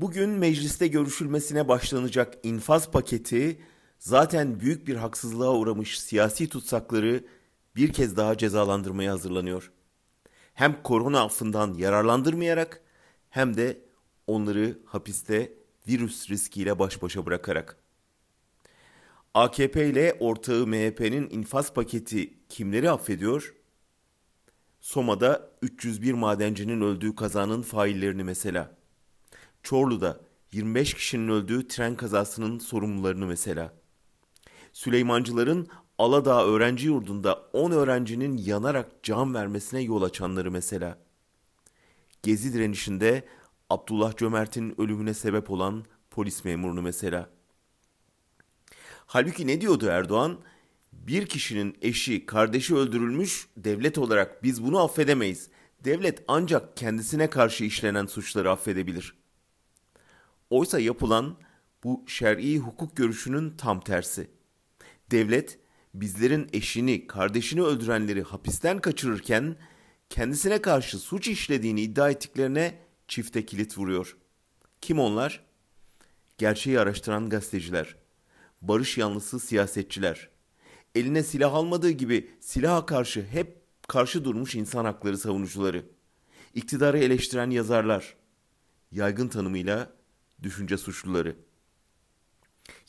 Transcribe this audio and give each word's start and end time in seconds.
Bugün 0.00 0.30
mecliste 0.30 0.86
görüşülmesine 0.86 1.68
başlanacak 1.68 2.34
infaz 2.42 2.90
paketi 2.90 3.60
zaten 3.98 4.60
büyük 4.60 4.86
bir 4.86 4.96
haksızlığa 4.96 5.54
uğramış 5.54 6.00
siyasi 6.00 6.48
tutsakları 6.48 7.24
bir 7.76 7.92
kez 7.92 8.16
daha 8.16 8.38
cezalandırmaya 8.38 9.12
hazırlanıyor. 9.12 9.72
Hem 10.54 10.82
korona 10.82 11.20
affından 11.20 11.74
yararlandırmayarak 11.74 12.80
hem 13.30 13.56
de 13.56 13.80
onları 14.26 14.78
hapiste 14.84 15.52
virüs 15.88 16.30
riskiyle 16.30 16.78
baş 16.78 17.02
başa 17.02 17.26
bırakarak. 17.26 17.76
AKP 19.34 19.88
ile 19.90 20.16
ortağı 20.20 20.66
MHP'nin 20.66 21.30
infaz 21.30 21.74
paketi 21.74 22.34
kimleri 22.48 22.90
affediyor? 22.90 23.54
Soma'da 24.80 25.50
301 25.62 26.12
madencinin 26.12 26.80
öldüğü 26.80 27.16
kazanın 27.16 27.62
faillerini 27.62 28.24
mesela. 28.24 28.77
Çorlu'da 29.62 30.20
25 30.52 30.94
kişinin 30.94 31.28
öldüğü 31.28 31.68
tren 31.68 31.96
kazasının 31.96 32.58
sorumlularını 32.58 33.26
mesela. 33.26 33.72
Süleymancıların 34.72 35.68
Aladağ 35.98 36.46
öğrenci 36.46 36.86
yurdunda 36.86 37.34
10 37.52 37.70
öğrencinin 37.70 38.36
yanarak 38.36 39.02
can 39.02 39.34
vermesine 39.34 39.80
yol 39.80 40.02
açanları 40.02 40.50
mesela. 40.50 40.98
Gezi 42.22 42.52
direnişinde 42.52 43.24
Abdullah 43.70 44.16
Cömert'in 44.16 44.80
ölümüne 44.80 45.14
sebep 45.14 45.50
olan 45.50 45.84
polis 46.10 46.44
memurunu 46.44 46.82
mesela. 46.82 47.30
Halbuki 49.06 49.46
ne 49.46 49.60
diyordu 49.60 49.86
Erdoğan? 49.86 50.38
Bir 50.92 51.26
kişinin 51.26 51.76
eşi, 51.82 52.26
kardeşi 52.26 52.76
öldürülmüş, 52.76 53.48
devlet 53.56 53.98
olarak 53.98 54.42
biz 54.42 54.62
bunu 54.64 54.80
affedemeyiz. 54.84 55.48
Devlet 55.84 56.24
ancak 56.28 56.76
kendisine 56.76 57.30
karşı 57.30 57.64
işlenen 57.64 58.06
suçları 58.06 58.50
affedebilir. 58.50 59.14
Oysa 60.50 60.80
yapılan 60.80 61.36
bu 61.84 62.04
şer'i 62.06 62.58
hukuk 62.58 62.96
görüşünün 62.96 63.56
tam 63.56 63.80
tersi. 63.80 64.30
Devlet 65.10 65.58
bizlerin 65.94 66.48
eşini, 66.52 67.06
kardeşini 67.06 67.62
öldürenleri 67.62 68.22
hapisten 68.22 68.78
kaçırırken 68.78 69.56
kendisine 70.10 70.62
karşı 70.62 70.98
suç 70.98 71.28
işlediğini 71.28 71.80
iddia 71.80 72.10
ettiklerine 72.10 72.78
çifte 73.08 73.46
kilit 73.46 73.78
vuruyor. 73.78 74.16
Kim 74.80 74.98
onlar? 74.98 75.44
Gerçeği 76.38 76.80
araştıran 76.80 77.28
gazeteciler, 77.28 77.96
barış 78.62 78.98
yanlısı 78.98 79.40
siyasetçiler, 79.40 80.28
eline 80.94 81.22
silah 81.22 81.54
almadığı 81.54 81.90
gibi 81.90 82.30
silaha 82.40 82.86
karşı 82.86 83.22
hep 83.22 83.60
karşı 83.88 84.24
durmuş 84.24 84.54
insan 84.54 84.84
hakları 84.84 85.18
savunucuları, 85.18 85.86
iktidarı 86.54 86.98
eleştiren 86.98 87.50
yazarlar, 87.50 88.16
yaygın 88.92 89.28
tanımıyla 89.28 89.97
düşünce 90.42 90.76
suçluları. 90.78 91.36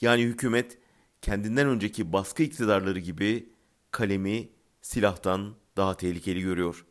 Yani 0.02 0.24
hükümet 0.24 0.78
kendinden 1.22 1.68
önceki 1.68 2.14
baskı 2.14 2.44
iktidarları 2.44 3.00
gibi 3.00 3.50
kalemi 3.92 4.50
silahtan 4.82 5.56
daha 5.78 5.98
tehlikeli 5.98 6.42
görüyor. 6.42 6.86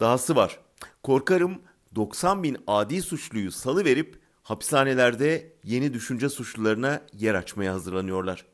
Dahası 0.00 0.36
var. 0.36 0.60
Korkarım 1.02 1.62
90 1.94 2.42
bin 2.42 2.56
adi 2.66 3.02
suçluyu 3.02 3.52
salı 3.52 3.84
verip 3.84 4.20
hapishanelerde 4.42 5.56
yeni 5.64 5.94
düşünce 5.94 6.28
suçlularına 6.28 7.02
yer 7.12 7.34
açmaya 7.34 7.72
hazırlanıyorlar. 7.72 8.46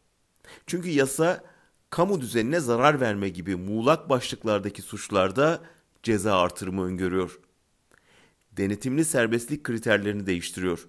Çünkü 0.67 0.89
yasa 0.89 1.45
kamu 1.91 2.20
düzenine 2.20 2.61
zarar 2.61 3.01
verme 3.01 3.29
gibi 3.29 3.57
muğlak 3.57 4.09
başlıklardaki 4.09 4.83
suçlarda 4.83 5.61
ceza 6.03 6.39
artırımı 6.39 6.85
öngörüyor. 6.85 7.41
Denetimli 8.57 9.05
serbestlik 9.05 9.65
kriterlerini 9.65 10.27
değiştiriyor. 10.27 10.89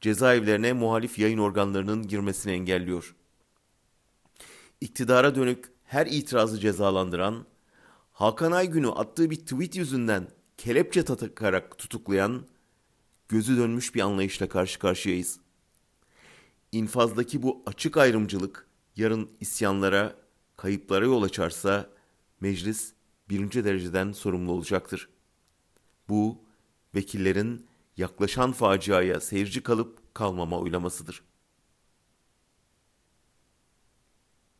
Cezaevlerine 0.00 0.72
muhalif 0.72 1.18
yayın 1.18 1.38
organlarının 1.38 2.08
girmesini 2.08 2.52
engelliyor. 2.52 3.14
İktidara 4.80 5.34
dönük 5.34 5.64
her 5.84 6.06
itirazı 6.06 6.60
cezalandıran, 6.60 7.46
Hakan 8.12 8.52
Aygün'ü 8.52 8.88
attığı 8.88 9.30
bir 9.30 9.36
tweet 9.36 9.76
yüzünden 9.76 10.28
kelepçe 10.56 11.04
takarak 11.04 11.78
tutuklayan, 11.78 12.46
gözü 13.28 13.56
dönmüş 13.56 13.94
bir 13.94 14.00
anlayışla 14.00 14.48
karşı 14.48 14.78
karşıyayız. 14.78 15.40
İnfazdaki 16.72 17.42
bu 17.42 17.62
açık 17.66 17.96
ayrımcılık 17.96 18.66
yarın 18.96 19.30
isyanlara, 19.40 20.16
kayıplara 20.56 21.04
yol 21.04 21.22
açarsa 21.22 21.90
meclis 22.40 22.92
birinci 23.30 23.64
dereceden 23.64 24.12
sorumlu 24.12 24.52
olacaktır. 24.52 25.08
Bu 26.08 26.38
vekillerin 26.94 27.66
yaklaşan 27.96 28.52
faciaya 28.52 29.20
seyirci 29.20 29.62
kalıp 29.62 30.14
kalmama 30.14 30.58
oylamasıdır. 30.58 31.22